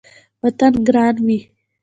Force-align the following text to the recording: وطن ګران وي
وطن 0.43 0.73
ګران 0.87 1.15
وي 1.25 1.37